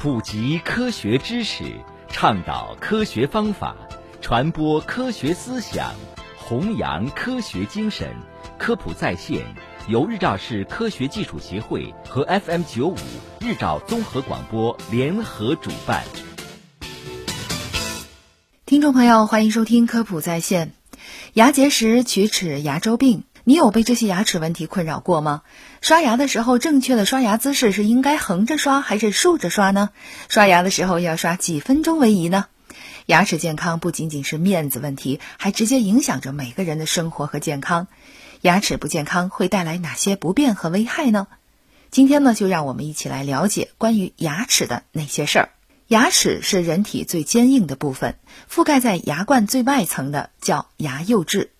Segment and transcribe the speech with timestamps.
[0.00, 1.64] 普及科学知识，
[2.08, 3.74] 倡导科学方法，
[4.20, 5.92] 传播科学思想，
[6.38, 8.08] 弘扬科学精神。
[8.56, 9.44] 科普在线
[9.88, 12.96] 由日照市科学技术协会和 FM 九五
[13.40, 16.04] 日照综合广播联合主办。
[18.66, 20.74] 听众朋友，欢迎收听科普在线。
[21.32, 25.40] 牙结石、龋齿、牙周病，你有被这些牙齿问题困扰过吗？
[25.80, 29.88] 刷牙的时候，正确的刷牙姿势是应该横着刷还是竖着刷呢？
[30.28, 32.44] 刷牙的时候要刷几分钟为宜呢？
[33.06, 37.86] 牙齿健康不仅仅是面子问题，还直接影响着每个人的生活和健康。
[38.42, 41.26] 牙齿不健康会带来哪些不便和危害呢？
[41.90, 45.48] 今天呢，就让我们一起来了解关于牙齿的那些事儿。
[45.86, 48.16] 牙齿是人体最坚硬的部分，
[48.52, 51.52] 覆盖在牙冠最外层的叫牙釉质，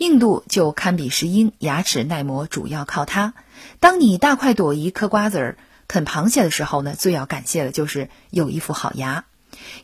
[0.00, 3.34] 硬度就堪比石英，牙齿耐磨主要靠它。
[3.80, 9.26] 当你大快朵颐嗑瓜子儿、啃螃蟹的时候呢，最要感谢的就是有一副好牙。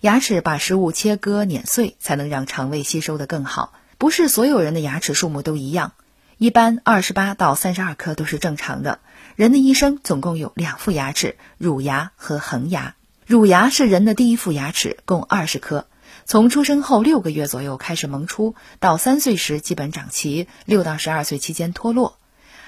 [0.01, 3.75] 牙齿把食物切割碾碎，才能让肠胃吸收的更好。
[3.99, 5.93] 不是所有人的牙齿数目都一样，
[6.39, 9.01] 一般二十八到三十二颗都是正常的。
[9.35, 12.95] 人的一生总共有两副牙齿，乳牙和恒牙。
[13.27, 15.87] 乳牙是人的第一副牙齿，共二十颗，
[16.25, 22.19] 从出生后六个月左右开始萌出，到三岁时基本长齐，六到十二岁期间脱落。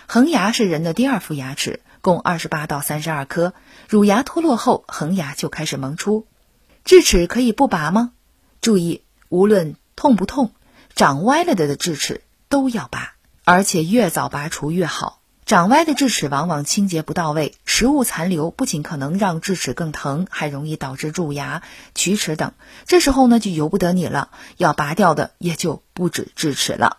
[0.06, 3.52] 恒牙是人的第二副牙齿，共二十八到三十二颗，
[3.88, 6.26] 乳牙脱落后，恒牙就开始萌出。
[6.84, 8.12] 智齿可以不拔吗？
[8.60, 10.52] 注意，无论痛不痛，
[10.94, 15.17] 长歪了的的智齿都要拔，而且越早拔除越好。
[15.48, 21.62] 长歪的智齿往往清洁不到位，食物残留不仅可能让智齿更疼，还容易导致蛀牙、
[21.94, 22.52] 龋齿等。
[22.84, 26.98] 这时候呢，就由不得你了，要拔掉的也就不止智齿了。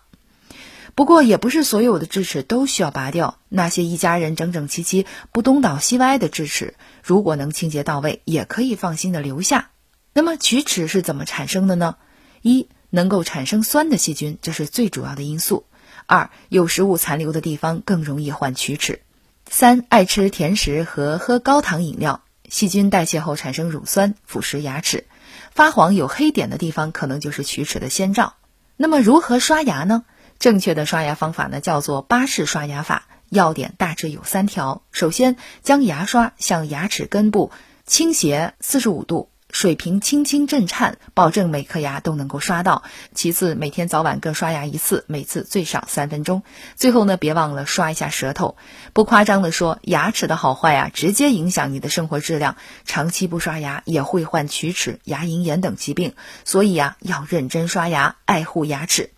[0.95, 3.38] 不过，也不是所有的智齿都需要拔掉。
[3.50, 9.69] 那些一家人整整齐齐、不东倒西歪的智齿，如果能清洁到位，也可以放心的留下。
[10.11, 11.97] 那么，龋齿是怎么产生的呢？
[12.41, 15.66] 一，能够产生酸的细菌，这是最主要的因素。
[16.05, 19.01] 二有食物残留的地方更容易患龋齿。
[19.49, 25.05] 三爱吃甜食和喝高糖饮料，细菌代谢后产生乳酸，腐蚀牙齿。
[25.51, 28.35] 发黄有黑点的地方可能就是龋齿的先兆。
[28.77, 30.05] 那么如何刷牙呢？
[30.37, 37.51] 正确的刷牙方法呢叫做巴氏刷牙法，要点大致有三条：首先将牙刷向牙齿根部
[37.85, 39.29] 倾斜四十五度。
[39.51, 42.83] 水平轻轻震颤，保证每颗牙都能够刷到。
[43.13, 46.43] 其次，每天早晚各刷牙一次，每次最少三分钟。
[46.75, 48.57] 最后呢，别忘了刷一下舌头。
[48.93, 52.57] 不夸张的说，牙齿的好坏啊，直接影响你的生活质量。
[52.85, 56.13] 长期不刷牙也会患龋齿、牙龈炎等疾病。
[56.45, 59.09] 所以啊，要认真刷牙，爱护牙齿。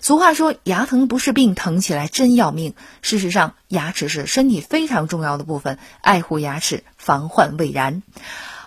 [0.00, 2.74] 俗话说，牙疼不是病，疼起来真要命。
[3.02, 8.02] 事实上，牙齿是身体非常重要的部分，爱护牙齿，防患未然。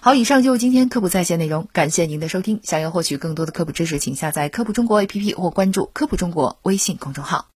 [0.07, 2.61] 好，以上就是今天科普在线内容，感谢您的收听。
[2.63, 7.45] 想要获取更多的科普知识，请下载科普中国 APP 或关注科普中国微信公众号。